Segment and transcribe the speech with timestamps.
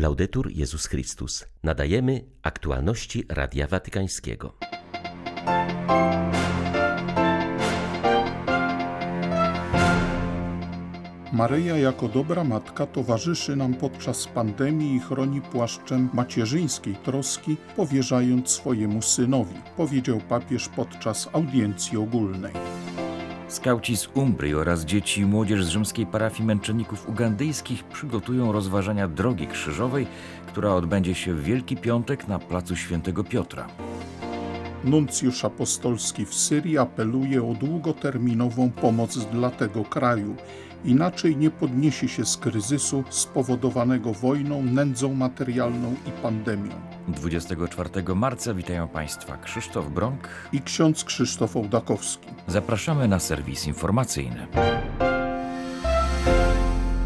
[0.00, 1.44] Laudetur Jezus Chrystus.
[1.62, 4.54] Nadajemy aktualności Radia Watykańskiego.
[11.32, 19.02] Maryja jako dobra matka towarzyszy nam podczas pandemii i chroni płaszczem macierzyńskiej troski, powierzając swojemu
[19.02, 22.52] synowi, powiedział papież podczas audiencji ogólnej.
[23.50, 29.46] Skauci z Umbrii oraz dzieci i młodzież z rzymskiej parafii męczenników ugandyjskich przygotują rozważania Drogi
[29.46, 30.06] Krzyżowej,
[30.46, 33.66] która odbędzie się w Wielki Piątek na placu Świętego Piotra.
[34.84, 40.36] Nuncjusz apostolski w Syrii apeluje o długoterminową pomoc dla tego kraju.
[40.84, 46.72] Inaczej nie podniesie się z kryzysu spowodowanego wojną, nędzą materialną i pandemią.
[47.08, 52.28] 24 marca witają Państwa Krzysztof Brąk i ksiądz Krzysztof Ołdakowski.
[52.46, 54.46] Zapraszamy na serwis informacyjny.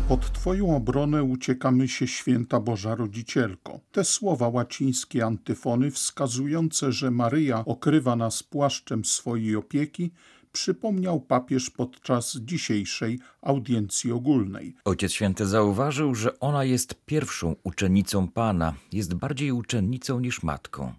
[0.09, 3.81] Pod Twoją obronę uciekamy się, święta Boża Rodzicielko.
[3.93, 10.11] Te słowa łacińskie antyfony wskazujące, że Maryja okrywa nas płaszczem swojej opieki,
[10.55, 14.75] przypomniał papież podczas dzisiejszej audiencji ogólnej.
[14.85, 20.93] Ojciec Święty zauważył, że ona jest pierwszą uczennicą Pana, jest bardziej uczennicą niż matką.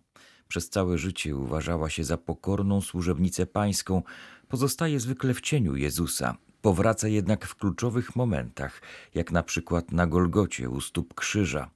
[0.48, 4.04] Przez całe życie uważała się za pokorną służebnicę pańską,
[4.48, 6.38] pozostaje zwykle w cieniu Jezusa.
[6.62, 8.82] Powraca jednak w kluczowych momentach,
[9.14, 11.70] jak na przykład na Golgocie u stóp krzyża.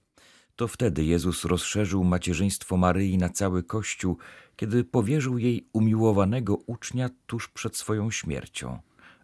[0.59, 4.17] To wtedy Jezus rozszerzył macierzyństwo Maryi na cały Kościół,
[4.55, 8.79] kiedy powierzył jej umiłowanego ucznia tuż przed swoją śmiercią.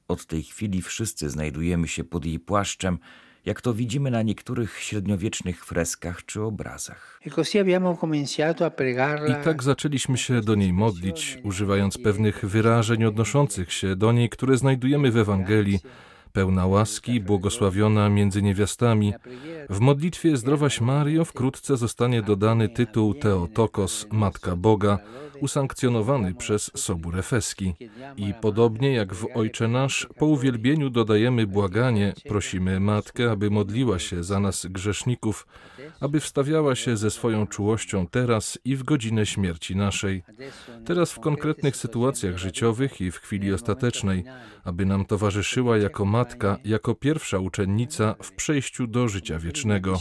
[0.07, 2.99] Od tej chwili wszyscy znajdujemy się pod jej płaszczem,
[3.45, 7.19] jak to widzimy na niektórych średniowiecznych freskach czy obrazach.
[9.31, 14.57] I tak zaczęliśmy się do niej modlić, używając pewnych wyrażeń odnoszących się do niej, które
[14.57, 15.79] znajdujemy w Ewangelii,
[16.35, 19.13] pełna łaski, błogosławiona między niewiastami.
[19.69, 24.99] W modlitwie Zdrowaś Mario wkrótce zostanie dodany tytuł Teotokos, Matka Boga,
[25.41, 27.73] usankcjonowany przez Sobór Efeski.
[28.17, 34.23] I podobnie jak w Ojcze Nasz, po uwielbieniu dodajemy błaganie, prosimy Matkę, aby modliła się
[34.23, 35.47] za nas grzeszników,
[35.99, 40.23] aby wstawiała się ze swoją czułością teraz i w godzinę śmierci naszej.
[40.85, 44.23] Teraz w konkretnych sytuacjach życiowych i w chwili ostatecznej,
[44.63, 46.24] aby nam towarzyszyła jako matka,
[46.65, 49.99] jako pierwsza uczennica w przejściu do życia wiecznego.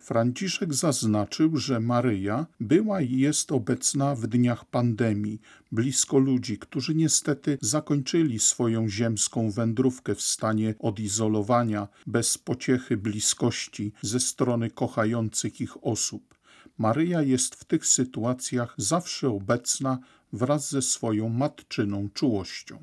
[0.00, 5.40] Franciszek zaznaczył, że Maryja była i jest obecna w dniach pandemii,
[5.72, 14.20] blisko ludzi, którzy niestety zakończyli swoją ziemską wędrówkę w stanie odizolowania, bez pociechy bliskości ze
[14.20, 16.34] strony kochających ich osób.
[16.78, 19.98] Maryja jest w tych sytuacjach zawsze obecna
[20.34, 22.78] wraz ze swoją matczyną czułością.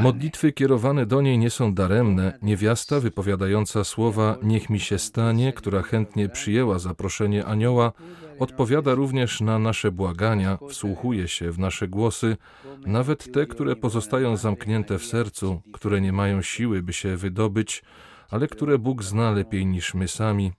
[0.00, 2.38] Modlitwy kierowane do niej nie są daremne.
[2.42, 7.92] Niewiasta wypowiadająca słowa Niech mi się stanie, która chętnie przyjęła zaproszenie anioła,
[8.38, 12.36] odpowiada również na nasze błagania, wsłuchuje się w nasze głosy,
[12.86, 17.82] nawet te, które pozostają zamknięte w sercu, które nie mają siły, by się wydobyć,
[18.30, 20.52] ale które Bóg zna lepiej niż my sami.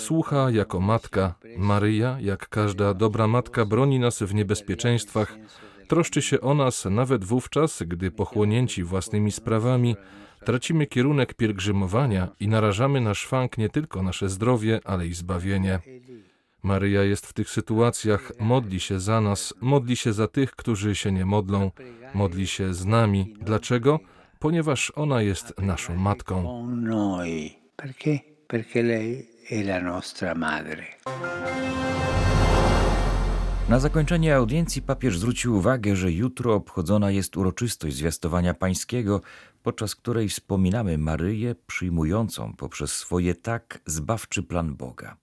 [0.00, 1.34] Słucha jako matka.
[1.58, 5.36] Maryja, jak każda dobra matka, broni nas w niebezpieczeństwach.
[5.88, 9.96] Troszczy się o nas nawet wówczas, gdy pochłonięci własnymi sprawami,
[10.44, 15.80] tracimy kierunek pielgrzymowania i narażamy na szwank nie tylko nasze zdrowie, ale i zbawienie.
[16.62, 21.12] Maryja jest w tych sytuacjach, modli się za nas, modli się za tych, którzy się
[21.12, 21.70] nie modlą,
[22.14, 23.34] modli się z nami.
[23.40, 24.00] Dlaczego?
[24.38, 26.66] Ponieważ ona jest naszą matką.
[28.50, 30.84] Perché lei è la nostra madre.
[33.68, 39.20] Na zakończenie audiencji papież zwrócił uwagę, że jutro obchodzona jest uroczystość zwiastowania pańskiego,
[39.62, 45.16] podczas której wspominamy Maryję przyjmującą poprzez swoje tak zbawczy plan Boga.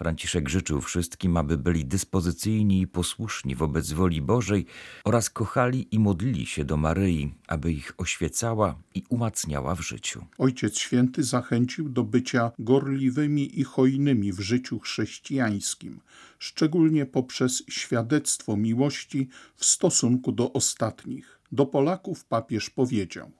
[0.00, 4.66] Franciszek życzył wszystkim, aby byli dyspozycyjni i posłuszni wobec woli Bożej
[5.04, 10.26] oraz kochali i modlili się do Maryi, aby ich oświecała i umacniała w życiu.
[10.38, 16.00] Ojciec Święty zachęcił do bycia gorliwymi i hojnymi w życiu chrześcijańskim,
[16.40, 21.40] szczególnie poprzez świadectwo miłości w stosunku do ostatnich.
[21.52, 23.30] Do Polaków papież powiedział: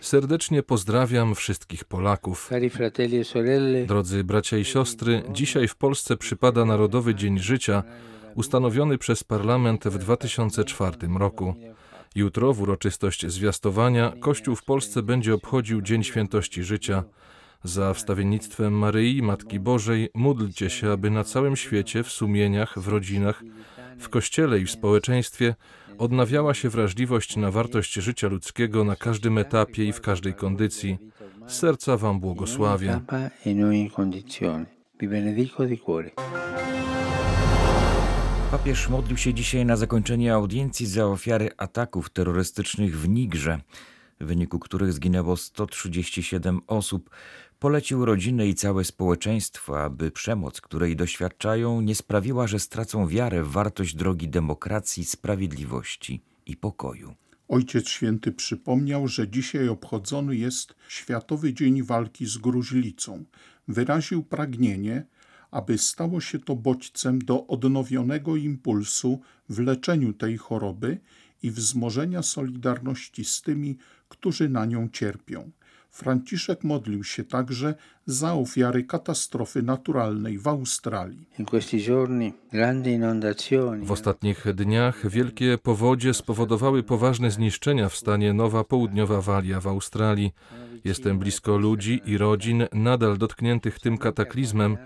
[0.00, 2.50] Serdecznie pozdrawiam wszystkich Polaków.
[2.52, 7.82] E Drodzy bracia i siostry, dzisiaj w Polsce przypada Narodowy Dzień Życia,
[8.34, 11.54] ustanowiony przez parlament w 2004 roku.
[12.14, 17.04] Jutro w uroczystość zwiastowania Kościół w Polsce będzie obchodził Dzień Świętości Życia.
[17.64, 23.42] Za wstawiennictwem Maryi, Matki Bożej, módlcie się, aby na całym świecie, w sumieniach, w rodzinach,
[23.98, 25.54] w kościele i w społeczeństwie
[25.98, 30.98] odnawiała się wrażliwość na wartość życia ludzkiego na każdym etapie i w każdej kondycji.
[31.46, 33.00] Z serca Wam błogosławię.
[38.50, 43.60] Papież modlił się dzisiaj na zakończenie audiencji za ofiary ataków terrorystycznych w Nigrze,
[44.20, 47.10] w wyniku których zginęło 137 osób.
[47.58, 53.48] Polecił rodziny i całe społeczeństwo, aby przemoc, której doświadczają, nie sprawiła, że stracą wiarę w
[53.48, 57.14] wartość drogi demokracji, sprawiedliwości i pokoju.
[57.48, 63.24] Ojciec Święty przypomniał, że dzisiaj obchodzony jest Światowy Dzień Walki z Gruźlicą.
[63.68, 65.06] Wyraził pragnienie,
[65.50, 71.00] aby stało się to bodźcem do odnowionego impulsu w leczeniu tej choroby
[71.42, 73.78] i wzmożenia solidarności z tymi,
[74.08, 75.50] którzy na nią cierpią.
[75.90, 77.74] Franciszek modlił się także
[78.06, 81.26] za ofiary katastrofy naturalnej w Australii.
[83.82, 90.34] W ostatnich dniach wielkie powodzie spowodowały poważne zniszczenia w stanie Nowa Południowa Walia w Australii.
[90.84, 94.76] Jestem blisko ludzi i rodzin nadal dotkniętych tym kataklizmem,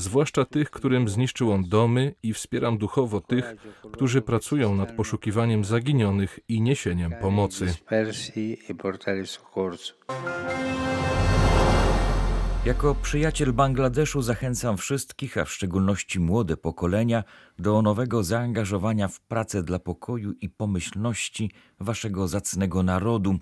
[0.00, 3.54] zwłaszcza tych, którym zniszczył on domy i wspieram duchowo tych,
[3.92, 7.74] którzy pracują nad poszukiwaniem zaginionych i niesieniem pomocy.
[12.64, 17.24] Jako przyjaciel Bangladeszu zachęcam wszystkich, a w szczególności młode pokolenia,
[17.58, 23.38] do nowego zaangażowania w pracę dla pokoju i pomyślności waszego zacnego narodu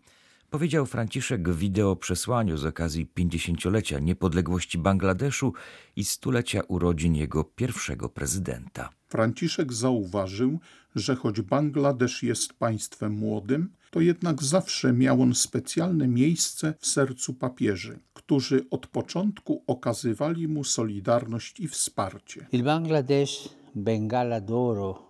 [0.50, 5.52] powiedział Franciszek w wideo przesłaniu z okazji 50-lecia niepodległości Bangladeszu
[5.96, 8.90] i stulecia urodzin jego pierwszego prezydenta.
[9.08, 10.60] Franciszek zauważył,
[10.94, 17.34] że choć Bangladesz jest państwem młodym, to jednak zawsze miał on specjalne miejsce w sercu
[17.34, 22.46] papieży, którzy od początku okazywali mu solidarność i wsparcie.
[22.52, 25.06] Il Bangladesh Bengala d'oro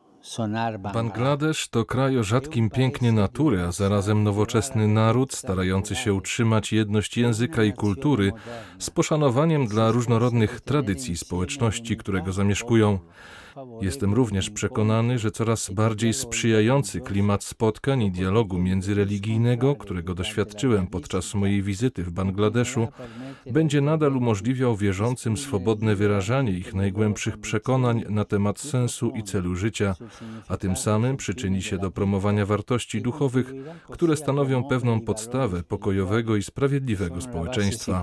[0.92, 7.16] Bangladesz to kraj o rzadkim pięknie natury, a zarazem nowoczesny naród starający się utrzymać jedność
[7.16, 8.32] języka i kultury
[8.78, 12.98] z poszanowaniem dla różnorodnych tradycji społeczności, które go zamieszkują.
[13.80, 21.34] Jestem również przekonany, że coraz bardziej sprzyjający klimat spotkań i dialogu międzyreligijnego, którego doświadczyłem podczas
[21.34, 22.88] mojej wizyty w Bangladeszu,
[23.46, 29.94] będzie nadal umożliwiał wierzącym swobodne wyrażanie ich najgłębszych przekonań na temat sensu i celu życia,
[30.48, 33.52] a tym samym przyczyni się do promowania wartości duchowych,
[33.90, 38.02] które stanowią pewną podstawę pokojowego i sprawiedliwego społeczeństwa.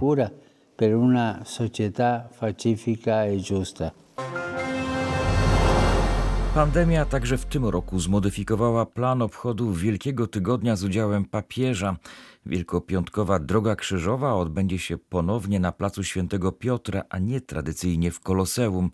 [0.76, 3.92] per una società pacifica e giusta.
[6.54, 11.98] Pandemia także w tym roku zmodyfikowała plan obchodów Wielkiego Tygodnia z udziałem papieża.
[12.46, 18.92] Wielkopiątkowa Droga Krzyżowa odbędzie się ponownie na placu Świętego Piotra, a nie tradycyjnie w Koloseum.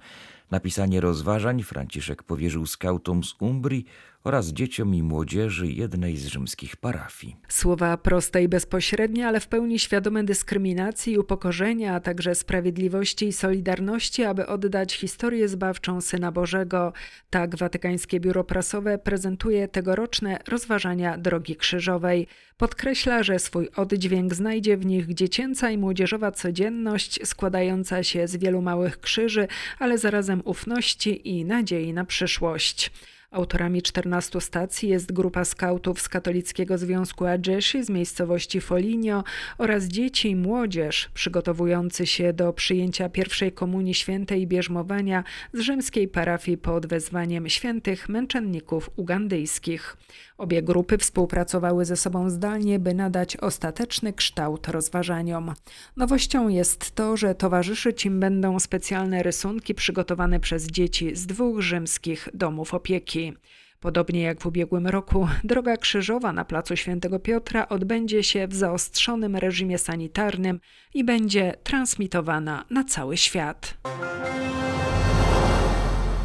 [0.52, 3.86] Napisanie rozważań Franciszek powierzył skautom z Umbrii
[4.24, 7.36] oraz dzieciom i młodzieży jednej z rzymskich parafii.
[7.48, 13.34] Słowa proste i bezpośrednie, ale w pełni świadome dyskryminacji i upokorzenia, a także sprawiedliwości i
[13.34, 16.94] solidarności, aby oddać historię zbawczą Syna Bożego.
[17.30, 22.28] Tak Watykańskie Biuro Prasowe prezentuje tegoroczne rozważania Drogi Krzyżowej.
[22.58, 28.62] Podkreśla, że swój oddźwięk znajdzie w nich dziecięca i młodzieżowa codzienność składająca się z wielu
[28.62, 29.48] małych krzyży,
[29.80, 32.92] ale zarazem ufności i nadziei na przyszłość.
[33.32, 39.24] Autorami 14 stacji jest grupa skautów z Katolickiego Związku Adżeszy z miejscowości Foligno
[39.58, 46.08] oraz dzieci i młodzież przygotowujący się do przyjęcia pierwszej komunii świętej i bierzmowania z rzymskiej
[46.08, 49.98] parafii pod wezwaniem świętych męczenników ugandyjskich.
[50.38, 55.54] Obie grupy współpracowały ze sobą zdalnie, by nadać ostateczny kształt rozważaniom.
[55.98, 62.30] Nowością jest to, że towarzyszyć im będą specjalne rysunki przygotowane przez dzieci z dwóch rzymskich
[62.34, 63.19] domów opieki.
[63.80, 69.36] Podobnie jak w ubiegłym roku, droga krzyżowa na placu Świętego Piotra odbędzie się w zaostrzonym
[69.36, 70.60] reżimie sanitarnym
[70.94, 73.78] i będzie transmitowana na cały świat.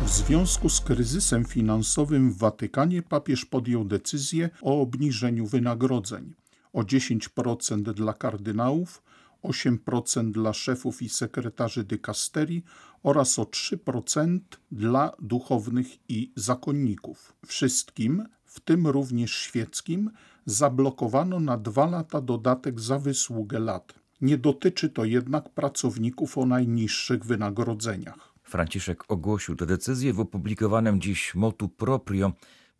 [0.04, 6.34] W związku z kryzysem finansowym w Watykanie papież podjął decyzję o obniżeniu wynagrodzeń
[6.74, 9.02] o 10% dla kardynałów,
[9.44, 12.64] 8% dla szefów i sekretarzy dykasterii
[13.02, 14.40] oraz o 3%
[14.72, 17.32] dla duchownych i zakonników.
[17.46, 20.10] Wszystkim, w tym również świeckim,
[20.46, 23.94] zablokowano na dwa lata dodatek za wysługę lat.
[24.20, 28.34] Nie dotyczy to jednak pracowników o najniższych wynagrodzeniach.
[28.42, 32.32] Franciszek ogłosił tę decyzję w opublikowanym dziś motu proprio.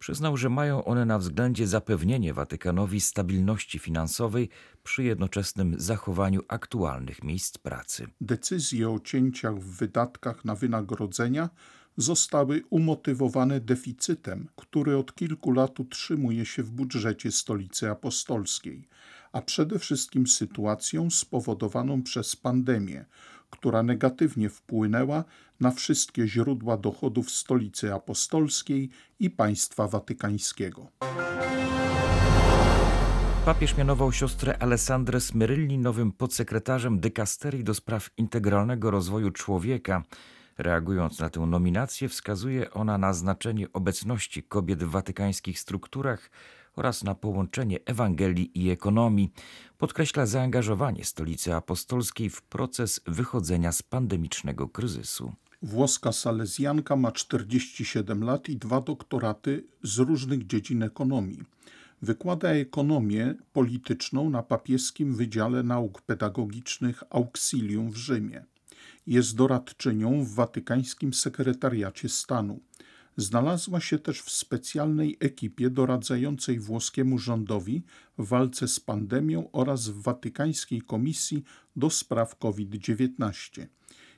[0.04, 4.48] Przyznał, że mają one na względzie zapewnienie Watykanowi stabilności finansowej
[4.82, 8.06] przy jednoczesnym zachowaniu aktualnych miejsc pracy.
[8.20, 11.50] Decyzje o cięciach w wydatkach na wynagrodzenia
[11.96, 18.88] zostały umotywowane deficytem, który od kilku lat utrzymuje się w budżecie Stolicy Apostolskiej,
[19.32, 23.04] a przede wszystkim sytuacją spowodowaną przez pandemię,
[23.54, 25.24] która negatywnie wpłynęła
[25.60, 30.88] na wszystkie źródła dochodów Stolicy Apostolskiej i państwa watykańskiego.
[33.44, 40.02] Papież mianował siostrę Alessandrę Smyrylli nowym podsekretarzem dykasterii do spraw integralnego rozwoju człowieka.
[40.58, 46.30] Reagując na tę nominację, wskazuje ona na znaczenie obecności kobiet w watykańskich strukturach
[46.76, 49.32] oraz na połączenie Ewangelii i ekonomii.
[49.78, 55.32] Podkreśla zaangażowanie stolicy apostolskiej w proces wychodzenia z pandemicznego kryzysu.
[55.62, 61.42] Włoska salezjanka ma 47 lat i dwa doktoraty z różnych dziedzin ekonomii.
[62.02, 68.44] Wykłada ekonomię polityczną na papieskim Wydziale Nauk Pedagogicznych Auxilium w Rzymie.
[69.06, 72.60] Jest doradczynią w watykańskim sekretariacie stanu.
[73.16, 77.82] Znalazła się też w specjalnej ekipie doradzającej włoskiemu rządowi
[78.18, 81.44] w walce z pandemią oraz w Watykańskiej Komisji
[81.76, 83.66] do spraw COVID-19.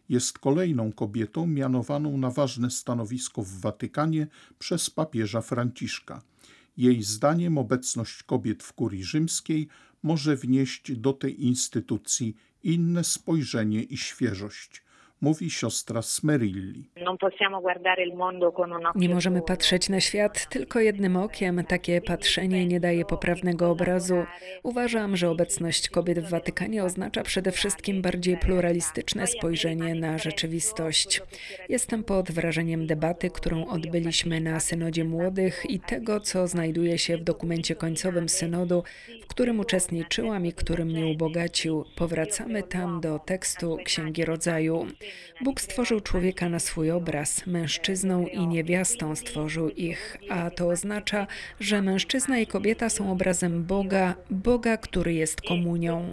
[0.09, 4.26] Jest kolejną kobietą mianowaną na ważne stanowisko w Watykanie
[4.59, 6.23] przez papieża Franciszka.
[6.76, 9.69] Jej zdaniem obecność kobiet w kurii rzymskiej
[10.03, 14.86] może wnieść do tej instytucji inne spojrzenie i świeżość
[15.21, 16.91] mówi siostra Smerilli.
[18.95, 21.65] Nie możemy patrzeć na świat tylko jednym okiem.
[21.69, 24.25] Takie patrzenie nie daje poprawnego obrazu.
[24.63, 31.23] Uważam, że obecność kobiet w Watykanie oznacza przede wszystkim bardziej pluralistyczne spojrzenie na rzeczywistość.
[31.69, 37.25] Jestem pod wrażeniem debaty, którą odbyliśmy na Synodzie Młodych i tego, co znajduje się w
[37.25, 38.83] dokumencie końcowym Synodu,
[39.23, 41.85] w którym uczestniczyłam i który mnie ubogacił.
[41.97, 44.87] Powracamy tam do tekstu Księgi Rodzaju.
[45.41, 51.27] Bóg stworzył człowieka na swój obraz, mężczyzną i niewiastą stworzył ich, a to oznacza,
[51.61, 56.13] że mężczyzna i kobieta są obrazem Boga, Boga, który jest komunią.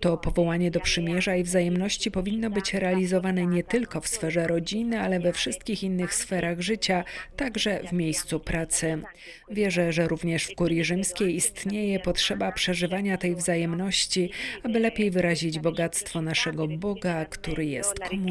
[0.00, 5.20] To powołanie do przymierza i wzajemności powinno być realizowane nie tylko w sferze rodziny, ale
[5.20, 7.04] we wszystkich innych sferach życia,
[7.36, 9.02] także w miejscu pracy.
[9.50, 14.30] Wierzę, że również w kurii rzymskiej istnieje potrzeba przeżywania tej wzajemności,
[14.62, 18.27] aby lepiej wyrazić bogactwo naszego Boga, który jest komunią.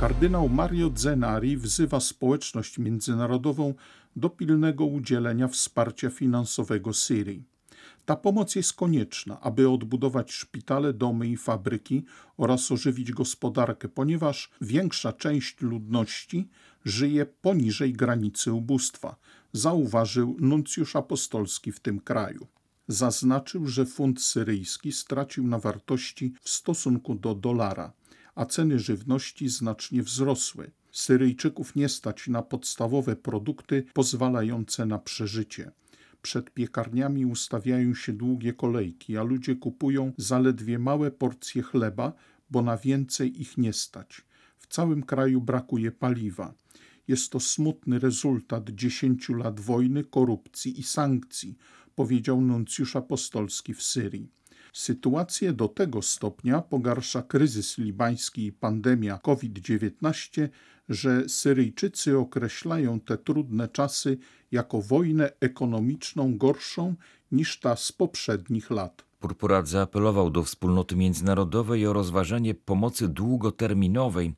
[0.00, 3.74] Kardynał Mario Zenari wzywa społeczność międzynarodową
[4.16, 7.44] do pilnego udzielenia wsparcia finansowego Syrii.
[8.04, 12.04] Ta pomoc jest konieczna, aby odbudować szpitale, domy i fabryki
[12.36, 16.48] oraz ożywić gospodarkę, ponieważ większa część ludności
[16.84, 19.16] żyje poniżej granicy ubóstwa,
[19.52, 22.46] zauważył nuncjusz apostolski w tym kraju.
[22.88, 27.92] Zaznaczył, że funt syryjski stracił na wartości w stosunku do dolara,
[28.34, 30.70] a ceny żywności znacznie wzrosły.
[30.92, 35.70] Syryjczyków nie stać na podstawowe produkty pozwalające na przeżycie.
[36.22, 42.12] Przed piekarniami ustawiają się długie kolejki, a ludzie kupują zaledwie małe porcje chleba,
[42.50, 44.22] bo na więcej ich nie stać.
[44.58, 46.54] W całym kraju brakuje paliwa.
[47.08, 51.56] Jest to smutny rezultat dziesięciu lat wojny, korupcji i sankcji,
[51.94, 54.28] powiedział nuncjusz apostolski w Syrii.
[54.72, 60.48] Sytuację do tego stopnia pogarsza kryzys libański i pandemia COVID-19,
[60.88, 64.18] że Syryjczycy określają te trudne czasy
[64.52, 66.94] jako wojnę ekonomiczną gorszą
[67.32, 69.04] niż ta z poprzednich lat.
[69.20, 74.34] Purpurat zaapelował do wspólnoty międzynarodowej o rozważenie pomocy długoterminowej,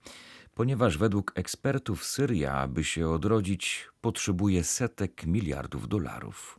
[0.55, 6.59] ponieważ według ekspertów Syria, aby się odrodzić, potrzebuje setek miliardów dolarów.